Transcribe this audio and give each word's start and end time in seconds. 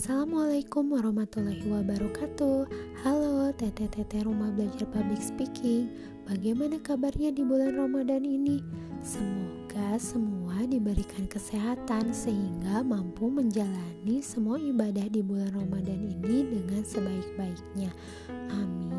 Assalamualaikum 0.00 0.96
warahmatullahi 0.96 1.60
wabarakatuh. 1.60 2.64
Halo 3.04 3.52
teteh-teteh 3.52 4.24
rumah 4.24 4.48
belajar 4.48 4.88
public 4.88 5.20
speaking. 5.20 5.92
Bagaimana 6.24 6.80
kabarnya 6.80 7.28
di 7.36 7.44
bulan 7.44 7.76
Ramadan 7.76 8.24
ini? 8.24 8.64
Semoga 9.04 10.00
semua 10.00 10.64
diberikan 10.64 11.28
kesehatan 11.28 12.16
Sehingga 12.16 12.80
mampu 12.80 13.28
menjalani 13.28 14.24
semua 14.24 14.56
ibadah 14.56 15.04
di 15.04 15.20
bulan 15.20 15.52
Ramadan 15.52 16.00
ini 16.08 16.48
dengan 16.48 16.80
sebaik-baiknya. 16.80 17.92
Amin 18.56 18.89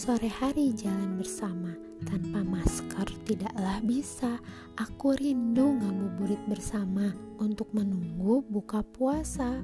Sore 0.00 0.32
hari 0.32 0.72
jalan 0.72 1.20
bersama 1.20 1.76
tanpa 2.08 2.40
masker 2.40 3.04
tidaklah 3.28 3.84
bisa. 3.84 4.40
Aku 4.80 5.12
rindu 5.12 5.76
ngabuburit 5.76 6.40
bersama 6.48 7.12
untuk 7.36 7.68
menunggu 7.76 8.40
buka 8.48 8.80
puasa. 8.80 9.60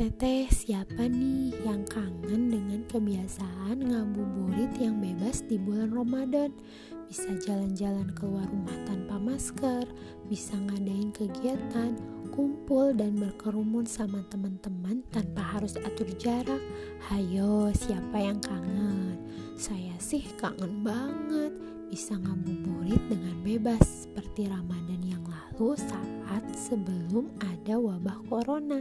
Teteh-teteh, 0.00 0.48
siapa 0.48 1.12
nih 1.12 1.52
yang 1.60 1.84
kangen 1.84 2.48
dengan 2.48 2.80
kebiasaan 2.88 3.84
ngabuburit 3.84 4.72
yang 4.80 4.96
bebas 4.96 5.44
di 5.44 5.60
bulan 5.60 5.92
Ramadan? 5.92 6.56
Bisa 7.04 7.28
jalan-jalan 7.36 8.08
keluar 8.16 8.48
rumah 8.48 8.80
tanpa 8.88 9.20
masker, 9.20 9.84
bisa 10.24 10.56
ngadain 10.56 11.12
kegiatan, 11.12 12.00
kumpul 12.32 12.96
dan 12.96 13.12
berkerumun 13.12 13.84
sama 13.84 14.24
teman-teman 14.32 15.04
tanpa 15.12 15.44
harus 15.44 15.76
atur 15.84 16.08
jarak. 16.16 16.64
Hayo, 17.12 17.68
siapa 17.76 18.24
yang 18.24 18.40
kangen? 18.40 19.20
Saya 19.60 19.92
sih 20.00 20.24
kangen 20.40 20.80
banget 20.80 21.52
bisa 21.92 22.16
ngabuburit 22.16 23.04
dengan 23.04 23.36
bebas 23.44 24.08
seperti 24.08 24.48
Ramadan 24.48 25.04
yang 25.04 25.20
lalu 25.28 25.76
saat 25.76 26.40
sebelum 26.56 27.28
ada 27.44 27.76
wabah 27.76 28.16
corona. 28.32 28.80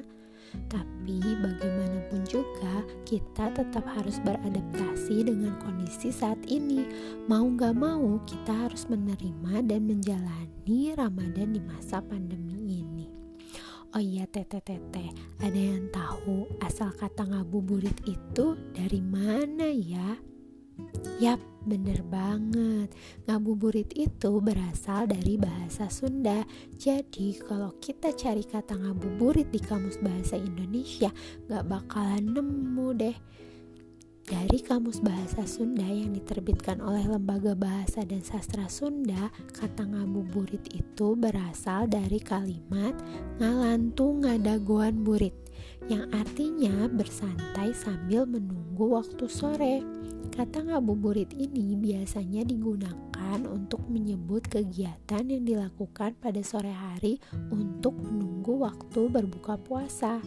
Tapi 0.70 1.18
bagaimanapun 1.42 2.22
juga 2.30 2.86
kita 3.06 3.54
tetap 3.54 3.86
harus 3.90 4.22
beradaptasi 4.22 5.26
dengan 5.26 5.58
kondisi 5.62 6.14
saat 6.14 6.40
ini. 6.46 6.86
Mau 7.26 7.50
gak 7.58 7.74
mau 7.74 8.22
kita 8.26 8.70
harus 8.70 8.86
menerima 8.86 9.66
dan 9.66 9.86
menjalani 9.90 10.94
Ramadan 10.94 11.54
di 11.54 11.62
masa 11.62 12.00
pandemi 12.00 12.82
ini. 12.82 13.06
Oh 13.90 13.98
iya 13.98 14.30
teteh-teteh, 14.30 15.10
ada 15.42 15.58
yang 15.58 15.90
tahu 15.90 16.46
asal 16.62 16.94
kata 16.94 17.26
ngabuburit 17.26 17.98
itu 18.06 18.54
dari 18.70 19.02
mana 19.02 19.66
ya? 19.66 20.14
Yap, 21.20 21.40
bener 21.68 22.00
banget. 22.08 22.92
Ngabuburit 23.28 23.92
itu 23.96 24.40
berasal 24.40 25.08
dari 25.08 25.36
bahasa 25.36 25.92
Sunda. 25.92 26.48
Jadi 26.80 27.36
kalau 27.44 27.76
kita 27.84 28.16
cari 28.16 28.48
kata 28.48 28.80
ngabuburit 28.80 29.52
di 29.52 29.60
kamus 29.60 30.00
bahasa 30.00 30.40
Indonesia, 30.40 31.12
gak 31.52 31.68
bakalan 31.68 32.24
nemu 32.32 32.90
deh. 32.96 33.18
Dari 34.30 34.62
Kamus 34.62 35.02
Bahasa 35.02 35.42
Sunda 35.50 35.90
yang 35.90 36.14
diterbitkan 36.14 36.86
oleh 36.86 37.02
Lembaga 37.02 37.58
Bahasa 37.58 38.06
dan 38.06 38.22
Sastra 38.22 38.70
Sunda, 38.70 39.34
kata 39.58 39.90
ngabuburit 39.90 40.70
itu 40.70 41.18
berasal 41.18 41.90
dari 41.90 42.22
kalimat 42.22 42.94
ngalantu 43.42 44.22
ngadagoan 44.22 45.02
burit 45.02 45.34
yang 45.88 46.08
artinya 46.14 46.88
bersantai 46.92 47.74
sambil 47.74 48.26
menunggu 48.26 48.96
waktu 49.00 49.26
sore. 49.26 49.82
Kata 50.30 50.64
ngabuburit 50.64 51.34
ini 51.36 51.76
biasanya 51.76 52.46
digunakan 52.46 53.40
untuk 53.50 53.84
menyebut 53.90 54.48
kegiatan 54.48 55.24
yang 55.26 55.44
dilakukan 55.44 56.16
pada 56.22 56.40
sore 56.46 56.72
hari 56.72 57.20
untuk 57.50 57.98
menunggu 57.98 58.62
waktu 58.62 59.10
berbuka 59.10 59.58
puasa. 59.60 60.22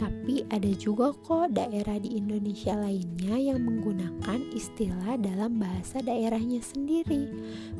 Tapi 0.00 0.42
ada 0.50 0.72
juga 0.74 1.14
kok 1.14 1.54
daerah 1.54 2.00
di 2.00 2.18
Indonesia 2.18 2.74
lainnya 2.74 3.38
yang 3.38 3.62
menggunakan 3.62 4.40
istilah 4.50 5.20
dalam 5.20 5.60
bahasa 5.62 6.02
daerahnya 6.02 6.58
sendiri. 6.64 7.28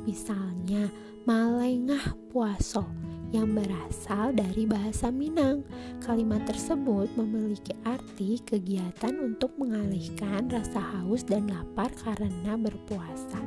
Misalnya, 0.07 0.93
Malengah 1.23 2.15
Puaso 2.31 2.83
yang 3.33 3.57
berasal 3.57 4.31
dari 4.37 4.69
bahasa 4.69 5.09
Minang. 5.09 5.65
Kalimat 6.05 6.45
tersebut 6.45 7.09
memiliki 7.17 7.73
arti 7.83 8.39
kegiatan 8.45 9.17
untuk 9.19 9.57
mengalihkan 9.57 10.53
rasa 10.53 10.79
haus 10.79 11.25
dan 11.25 11.49
lapar 11.49 11.89
karena 12.05 12.55
berpuasa. 12.61 13.41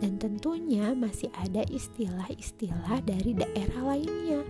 Dan 0.00 0.16
tentunya 0.16 0.96
masih 0.96 1.28
ada 1.36 1.60
istilah-istilah 1.68 3.04
dari 3.04 3.36
daerah 3.36 3.94
lainnya. 3.94 4.40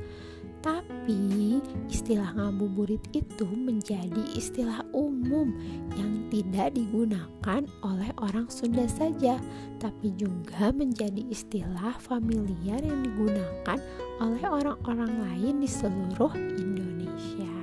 Tapi 0.60 1.56
istilah 1.88 2.36
ngabuburit 2.36 3.00
itu 3.16 3.48
menjadi 3.48 4.20
istilah 4.36 4.84
umum 4.92 5.56
yang 5.96 6.28
tidak 6.28 6.76
digunakan 6.76 7.64
oleh 7.80 8.12
orang 8.20 8.44
Sunda 8.52 8.84
saja, 8.84 9.40
tapi 9.80 10.12
juga 10.20 10.68
menjadi 10.70 11.24
istilah 11.32 11.96
familiar 11.96 12.84
yang 12.84 13.00
digunakan 13.00 13.80
oleh 14.20 14.44
orang-orang 14.44 15.12
lain 15.24 15.64
di 15.64 15.68
seluruh 15.68 16.36
Indonesia. 16.36 17.56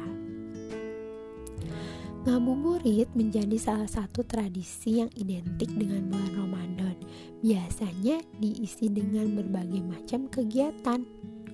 Ngabuburit 2.25 3.07
menjadi 3.13 3.55
salah 3.55 3.87
satu 3.87 4.25
tradisi 4.25 4.99
yang 4.99 5.07
identik 5.15 5.69
dengan 5.71 6.09
bulan 6.11 6.33
Ramadan. 6.33 6.97
Biasanya 7.39 8.19
diisi 8.41 8.89
dengan 8.89 9.37
berbagai 9.37 9.85
macam 9.85 10.27
kegiatan 10.27 11.05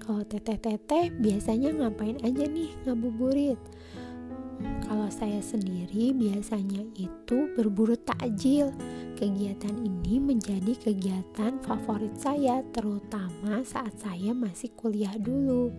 kalau 0.04 0.24
teteh-teteh 0.28 1.16
biasanya 1.20 1.72
ngapain 1.72 2.20
aja 2.24 2.44
nih 2.44 2.72
ngabuburit? 2.88 3.60
Kalau 4.84 5.10
saya 5.10 5.40
sendiri 5.40 6.14
biasanya 6.14 6.86
itu 7.00 7.50
berburu 7.58 7.98
takjil. 7.98 8.74
Kegiatan 9.18 9.74
ini 9.82 10.20
menjadi 10.20 10.76
kegiatan 10.76 11.62
favorit 11.64 12.14
saya 12.20 12.60
terutama 12.76 13.64
saat 13.64 13.96
saya 14.02 14.36
masih 14.36 14.74
kuliah 14.76 15.16
dulu. 15.16 15.72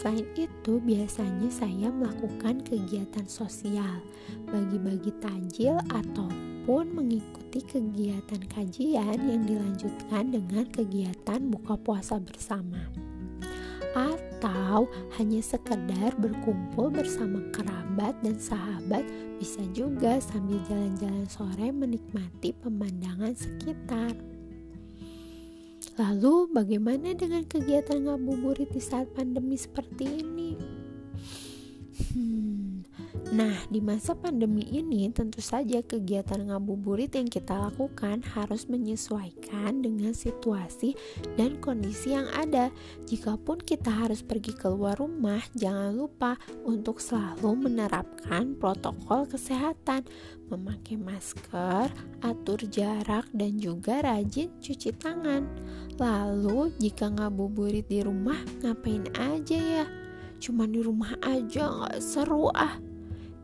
Selain 0.00 0.24
itu, 0.32 0.80
biasanya 0.80 1.52
saya 1.52 1.92
melakukan 1.92 2.64
kegiatan 2.64 3.28
sosial, 3.28 4.00
bagi-bagi 4.48 5.12
takjil 5.20 5.76
ataupun 5.92 6.96
mengikuti 6.96 7.60
kegiatan 7.60 8.40
kajian 8.48 9.18
yang 9.20 9.42
dilanjutkan 9.44 10.32
dengan 10.32 10.64
kegiatan 10.72 11.40
buka 11.52 11.76
puasa 11.76 12.16
bersama 12.16 12.80
atau 13.92 14.29
hanya 15.20 15.44
sekedar 15.44 16.16
berkumpul 16.16 16.88
bersama 16.88 17.44
kerabat 17.52 18.16
dan 18.24 18.40
sahabat 18.40 19.04
bisa 19.36 19.60
juga 19.76 20.16
sambil 20.18 20.58
jalan-jalan 20.64 21.28
sore 21.28 21.68
menikmati 21.68 22.56
pemandangan 22.56 23.36
sekitar. 23.36 24.16
Lalu 26.00 26.48
bagaimana 26.50 27.12
dengan 27.12 27.44
kegiatan 27.44 28.08
ngabuburit 28.08 28.72
di 28.72 28.80
saat 28.80 29.12
pandemi 29.12 29.60
seperti 29.60 30.24
ini? 30.24 30.50
Hmm, 32.16 32.49
Nah, 33.30 33.62
di 33.70 33.78
masa 33.78 34.18
pandemi 34.18 34.66
ini 34.74 35.06
tentu 35.14 35.38
saja 35.38 35.78
kegiatan 35.86 36.50
ngabuburit 36.50 37.14
yang 37.14 37.30
kita 37.30 37.54
lakukan 37.54 38.26
harus 38.34 38.66
menyesuaikan 38.66 39.86
dengan 39.86 40.10
situasi 40.10 40.98
dan 41.38 41.62
kondisi 41.62 42.10
yang 42.10 42.26
ada. 42.34 42.74
Jikapun 43.06 43.62
kita 43.62 43.86
harus 43.86 44.26
pergi 44.26 44.50
keluar 44.50 44.98
rumah, 44.98 45.38
jangan 45.54 45.94
lupa 45.94 46.42
untuk 46.66 46.98
selalu 46.98 47.70
menerapkan 47.70 48.58
protokol 48.58 49.30
kesehatan, 49.30 50.10
memakai 50.50 50.98
masker, 50.98 51.86
atur 52.26 52.58
jarak, 52.66 53.30
dan 53.30 53.62
juga 53.62 54.02
rajin 54.02 54.50
cuci 54.58 54.90
tangan. 54.98 55.46
Lalu, 56.02 56.74
jika 56.82 57.06
ngabuburit 57.14 57.86
di 57.86 58.02
rumah, 58.02 58.42
ngapain 58.58 59.06
aja 59.14 59.86
ya? 59.86 59.86
Cuma 60.42 60.66
di 60.66 60.82
rumah 60.82 61.14
aja 61.22 61.70
nggak 61.70 62.02
seru 62.02 62.50
ah 62.50 62.90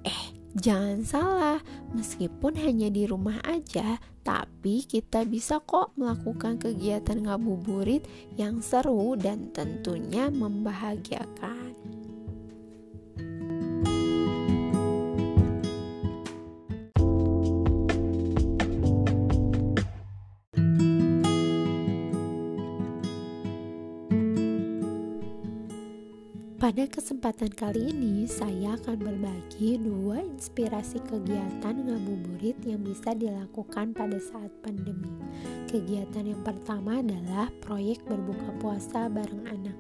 Eh, 0.07 0.23
jangan 0.55 1.03
salah, 1.03 1.59
meskipun 1.91 2.55
hanya 2.63 2.87
di 2.87 3.11
rumah 3.11 3.43
aja, 3.43 3.99
tapi 4.23 4.87
kita 4.87 5.27
bisa 5.27 5.59
kok 5.59 5.99
melakukan 5.99 6.63
kegiatan 6.63 7.27
ngabuburit 7.27 8.07
yang 8.39 8.63
seru 8.63 9.19
dan 9.19 9.51
tentunya 9.51 10.31
membahagiakan. 10.31 11.86
Pada 26.67 26.83
kesempatan 26.83 27.55
kali 27.55 27.95
ini, 27.95 28.27
saya 28.27 28.75
akan 28.75 28.99
berbagi 28.99 29.79
dua 29.79 30.19
inspirasi 30.19 30.99
kegiatan 31.07 31.79
ngabuburit 31.79 32.59
yang 32.67 32.83
bisa 32.83 33.15
dilakukan 33.15 33.95
pada 33.95 34.19
saat 34.19 34.51
pandemi. 34.67 35.07
Kegiatan 35.71 36.27
yang 36.27 36.43
pertama 36.43 36.99
adalah 36.99 37.55
proyek 37.63 38.03
berbuka 38.11 38.51
puasa 38.59 39.07
bareng 39.07 39.47
anak. 39.47 39.79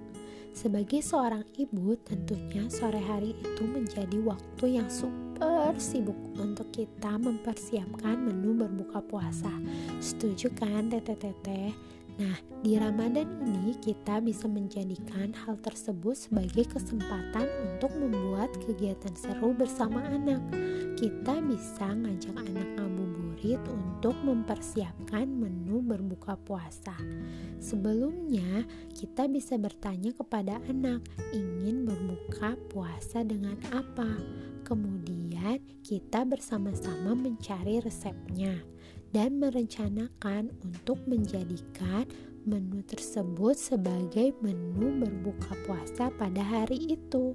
Sebagai 0.55 1.03
seorang 1.03 1.43
ibu, 1.59 1.99
tentunya 2.06 2.71
sore 2.71 3.03
hari 3.03 3.35
itu 3.35 3.67
menjadi 3.67 4.23
waktu 4.23 4.79
yang 4.79 4.87
super 4.87 5.75
sibuk 5.83 6.38
untuk 6.38 6.71
kita 6.71 7.19
mempersiapkan 7.19 8.15
menu 8.15 8.62
berbuka 8.62 9.03
puasa. 9.11 9.50
Setuju 9.99 10.55
kan, 10.55 10.87
teteh-teteh? 10.87 11.95
Nah, 12.16 12.40
di 12.64 12.80
Ramadan 12.80 13.28
ini 13.44 13.76
kita 13.76 14.24
bisa 14.24 14.48
menjadikan 14.48 15.36
hal 15.36 15.60
tersebut 15.60 16.16
sebagai 16.16 16.64
kesempatan 16.64 17.44
untuk 17.68 17.92
membuat 17.92 18.56
kegiatan 18.64 19.12
seru 19.12 19.52
bersama 19.52 20.00
anak. 20.08 20.40
Kita 20.96 21.44
bisa 21.44 21.92
ngajak 21.92 22.32
anak 22.40 22.68
ngabuburit 22.80 23.60
untuk 23.68 24.16
mempersiapkan 24.24 25.28
menu 25.28 25.84
berbuka 25.84 26.40
puasa. 26.40 26.96
Sebelumnya, 27.60 28.64
kita 28.96 29.28
bisa 29.28 29.60
bertanya 29.60 30.16
kepada 30.16 30.56
anak, 30.72 31.04
ingin 31.36 31.84
berbuka 31.84 32.56
puasa 32.72 33.28
dengan 33.28 33.60
apa? 33.76 34.08
Kemudian, 34.64 35.60
kita 35.84 36.24
bersama-sama 36.24 37.12
mencari 37.12 37.76
resepnya 37.84 38.75
dan 39.11 39.38
merencanakan 39.38 40.50
untuk 40.64 41.03
menjadikan 41.06 42.06
menu 42.47 42.81
tersebut 42.87 43.58
sebagai 43.58 44.32
menu 44.38 45.03
berbuka 45.03 45.53
puasa 45.67 46.14
pada 46.14 46.41
hari 46.41 46.94
itu. 46.94 47.35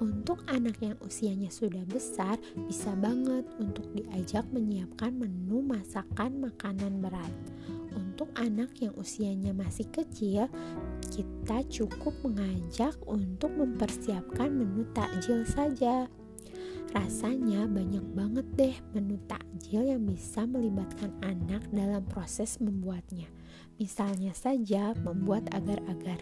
Untuk 0.00 0.40
anak 0.48 0.80
yang 0.80 0.96
usianya 1.04 1.52
sudah 1.52 1.84
besar, 1.84 2.40
bisa 2.56 2.96
banget 2.96 3.44
untuk 3.60 3.84
diajak 3.92 4.48
menyiapkan 4.48 5.12
menu 5.12 5.60
masakan 5.60 6.40
makanan 6.40 7.04
berat. 7.04 7.34
Untuk 7.92 8.32
anak 8.32 8.72
yang 8.80 8.96
usianya 8.96 9.52
masih 9.52 9.84
kecil, 9.92 10.48
kita 11.12 11.60
cukup 11.68 12.16
mengajak 12.24 12.96
untuk 13.04 13.52
mempersiapkan 13.52 14.48
menu 14.48 14.88
takjil 14.96 15.44
saja. 15.44 16.08
Rasanya 16.90 17.70
banyak 17.70 18.02
banget 18.18 18.46
deh 18.58 18.76
menu 18.96 19.14
takjil 19.30 19.86
yang 19.86 20.02
bisa 20.02 20.42
melibatkan 20.42 21.14
anak 21.22 21.62
dalam 21.70 22.02
proses 22.10 22.58
membuatnya. 22.58 23.30
Misalnya 23.78 24.34
saja 24.34 24.90
membuat 25.06 25.46
agar-agar. 25.54 26.18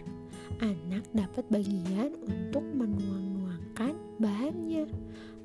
Anak 0.61 1.09
dapat 1.17 1.45
bagian 1.49 2.13
untuk 2.29 2.61
menuang-nuangkan 2.61 3.97
bahannya 4.21 4.85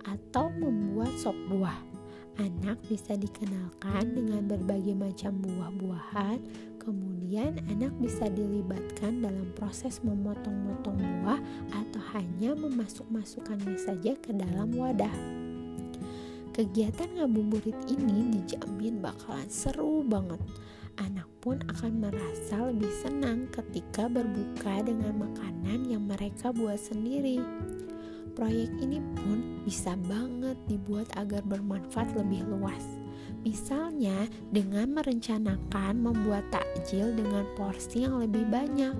atau 0.04 0.52
membuat 0.60 1.12
sop 1.16 1.36
buah 1.48 1.93
Anak 2.34 2.82
bisa 2.90 3.14
dikenalkan 3.14 4.10
dengan 4.10 4.50
berbagai 4.50 4.90
macam 4.98 5.38
buah-buahan, 5.38 6.42
kemudian 6.82 7.62
anak 7.70 7.94
bisa 8.02 8.26
dilibatkan 8.26 9.22
dalam 9.22 9.54
proses 9.54 10.02
memotong-motong 10.02 10.98
buah 10.98 11.38
atau 11.70 12.02
hanya 12.18 12.58
memasuk-masukkannya 12.58 13.78
saja 13.78 14.18
ke 14.18 14.34
dalam 14.34 14.74
wadah. 14.74 15.14
Kegiatan 16.50 17.22
ngabuburit 17.22 17.78
ini 17.86 18.34
dijamin 18.34 18.98
bakalan 18.98 19.46
seru 19.46 20.02
banget. 20.02 20.42
Anak 20.98 21.30
pun 21.38 21.62
akan 21.70 22.02
merasa 22.02 22.66
lebih 22.66 22.90
senang 22.98 23.46
ketika 23.54 24.10
berbuka 24.10 24.82
dengan 24.82 25.22
makanan 25.22 25.86
yang 25.86 26.02
mereka 26.06 26.50
buat 26.50 26.82
sendiri. 26.82 27.38
Proyek 28.34 28.70
ini 28.82 28.98
pun 29.14 29.62
bisa 29.62 29.94
banget 30.10 30.58
dibuat 30.66 31.06
agar 31.14 31.46
bermanfaat 31.46 32.18
lebih 32.18 32.42
luas. 32.50 32.82
Misalnya 33.46 34.26
dengan 34.50 34.96
merencanakan 34.96 36.00
membuat 36.00 36.48
takjil 36.50 37.14
dengan 37.14 37.46
porsi 37.54 38.02
yang 38.02 38.18
lebih 38.18 38.42
banyak. 38.50 38.96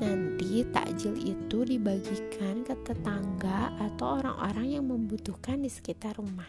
Nanti 0.00 0.64
takjil 0.72 1.12
itu 1.20 1.66
dibagikan 1.66 2.64
ke 2.64 2.72
tetangga 2.86 3.74
atau 3.76 4.22
orang-orang 4.22 4.80
yang 4.80 4.88
membutuhkan 4.88 5.60
di 5.60 5.68
sekitar 5.68 6.16
rumah. 6.16 6.48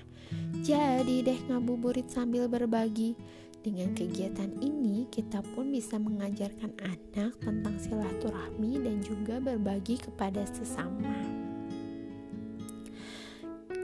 Jadi 0.63 1.25
deh 1.25 1.39
ngabuburit 1.51 2.07
sambil 2.07 2.47
berbagi. 2.47 3.17
Dengan 3.61 3.93
kegiatan 3.93 4.57
ini, 4.57 5.05
kita 5.13 5.45
pun 5.53 5.69
bisa 5.69 6.01
mengajarkan 6.01 6.73
anak 6.81 7.37
tentang 7.45 7.75
silaturahmi 7.77 8.81
dan 8.81 8.97
juga 9.05 9.37
berbagi 9.37 10.01
kepada 10.01 10.41
sesama. 10.49 11.40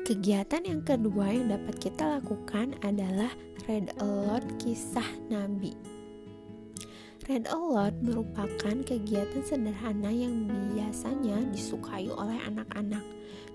Kegiatan 0.08 0.64
yang 0.64 0.88
kedua 0.88 1.36
yang 1.36 1.52
dapat 1.52 1.84
kita 1.84 2.08
lakukan 2.08 2.80
adalah 2.80 3.28
Red 3.68 3.92
Alert 4.00 4.48
Kisah 4.56 5.04
Nabi. 5.28 5.76
Red 7.28 7.52
Alert 7.52 8.00
merupakan 8.00 8.88
kegiatan 8.88 9.44
sederhana 9.44 10.08
yang 10.08 10.48
biasanya 10.48 11.44
disukai 11.52 12.08
oleh 12.08 12.40
anak-anak. 12.48 13.04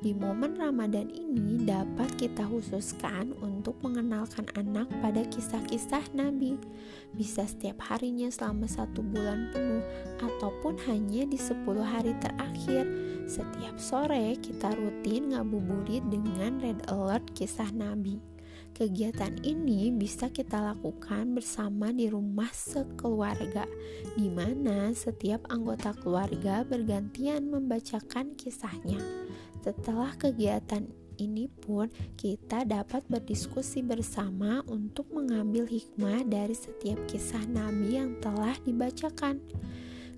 Di 0.04 0.12
momen 0.12 0.60
Ramadan 0.60 1.08
ini 1.08 1.64
dapat 1.64 2.20
kita 2.20 2.44
khususkan 2.44 3.32
untuk 3.40 3.80
mengenalkan 3.80 4.44
anak 4.52 4.92
pada 5.00 5.24
kisah-kisah 5.32 6.12
Nabi. 6.12 6.60
Bisa 7.16 7.48
setiap 7.48 7.80
harinya 7.88 8.28
selama 8.28 8.68
satu 8.68 9.00
bulan 9.00 9.48
penuh 9.56 9.80
ataupun 10.20 10.76
hanya 10.84 11.24
di 11.24 11.40
10 11.40 11.64
hari 11.80 12.12
terakhir 12.20 12.84
setiap 13.28 13.76
sore 13.78 14.38
kita 14.38 14.74
rutin 14.74 15.34
ngabuburit 15.34 16.02
dengan 16.10 16.58
red 16.58 16.82
alert 16.90 17.26
kisah 17.34 17.70
Nabi. 17.70 18.18
Kegiatan 18.72 19.36
ini 19.44 19.92
bisa 19.92 20.32
kita 20.32 20.56
lakukan 20.56 21.36
bersama 21.36 21.92
di 21.92 22.08
rumah 22.08 22.48
sekeluarga, 22.50 23.68
di 24.16 24.32
mana 24.32 24.96
setiap 24.96 25.44
anggota 25.52 25.92
keluarga 25.92 26.64
bergantian 26.64 27.52
membacakan 27.52 28.32
kisahnya. 28.32 28.96
Setelah 29.60 30.16
kegiatan 30.16 30.88
ini 31.20 31.52
pun 31.52 31.92
kita 32.16 32.64
dapat 32.64 33.04
berdiskusi 33.06 33.84
bersama 33.84 34.64
untuk 34.66 35.06
mengambil 35.12 35.68
hikmah 35.68 36.24
dari 36.24 36.56
setiap 36.56 36.98
kisah 37.06 37.44
Nabi 37.46 38.00
yang 38.00 38.16
telah 38.24 38.56
dibacakan. 38.64 39.38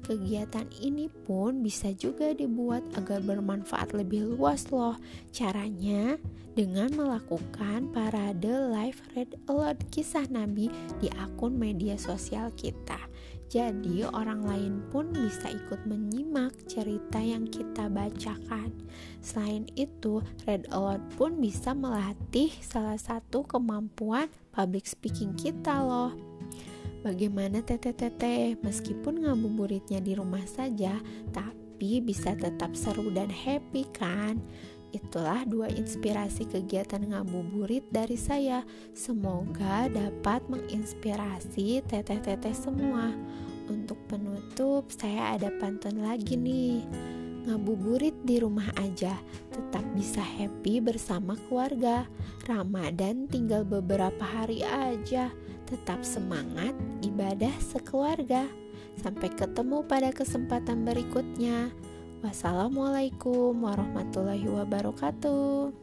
Kegiatan 0.05 0.69
ini 0.85 1.09
pun 1.09 1.65
bisa 1.65 1.89
juga 1.97 2.37
dibuat 2.37 2.85
agar 2.93 3.25
bermanfaat 3.25 3.97
lebih 3.97 4.37
luas 4.37 4.69
loh. 4.69 5.01
Caranya 5.33 6.21
dengan 6.53 6.93
melakukan 6.93 7.89
parade 7.89 8.53
live 8.53 9.01
red 9.17 9.33
alert 9.49 9.81
kisah 9.89 10.29
Nabi 10.29 10.69
di 11.01 11.09
akun 11.17 11.57
media 11.57 11.97
sosial 11.97 12.53
kita. 12.53 13.01
Jadi 13.49 14.05
orang 14.05 14.45
lain 14.45 14.75
pun 14.93 15.09
bisa 15.15 15.49
ikut 15.49 15.87
menyimak 15.89 16.53
cerita 16.69 17.23
yang 17.23 17.49
kita 17.49 17.87
bacakan. 17.87 18.75
Selain 19.23 19.65
itu, 19.79 20.21
red 20.45 20.67
alert 20.75 21.05
pun 21.15 21.39
bisa 21.39 21.71
melatih 21.71 22.51
salah 22.61 22.99
satu 22.99 23.47
kemampuan 23.47 24.27
public 24.51 24.85
speaking 24.91 25.33
kita 25.39 25.81
loh. 25.81 26.34
Bagaimana 27.05 27.61
teteh-teteh, 27.61 28.57
meskipun 28.65 29.29
ngabuburitnya 29.29 30.01
di 30.01 30.17
rumah 30.17 30.41
saja, 30.49 30.97
tapi 31.37 32.01
bisa 32.01 32.33
tetap 32.33 32.73
seru 32.73 33.13
dan 33.13 33.29
happy 33.29 33.85
kan? 33.93 34.41
Itulah 34.89 35.45
dua 35.45 35.69
inspirasi 35.69 36.49
kegiatan 36.49 37.05
ngabuburit 37.05 37.85
dari 37.93 38.17
saya. 38.17 38.65
Semoga 38.97 39.93
dapat 39.93 40.49
menginspirasi 40.49 41.85
teteh-teteh 41.85 42.57
semua. 42.57 43.13
Untuk 43.69 44.01
penutup, 44.09 44.89
saya 44.89 45.37
ada 45.37 45.53
pantun 45.61 46.01
lagi 46.01 46.41
nih 46.41 46.89
ngabuburit 47.45 48.17
di 48.25 48.41
rumah 48.41 48.73
aja, 48.81 49.13
tetap 49.53 49.85
bisa 49.93 50.25
happy 50.25 50.81
bersama 50.81 51.37
keluarga. 51.47 52.09
Ramadan 52.49 53.29
tinggal 53.29 53.69
beberapa 53.69 54.25
hari 54.25 54.65
aja, 54.65 55.29
tetap 55.75 56.07
semangat 56.07 56.71
ibadah 57.03 57.51
sekeluarga. 57.59 58.47
Sampai 59.03 59.27
ketemu 59.35 59.83
pada 59.83 60.15
kesempatan 60.15 60.87
berikutnya. 60.87 61.75
Wassalamualaikum 62.23 63.59
warahmatullahi 63.59 64.47
wabarakatuh. 64.47 65.75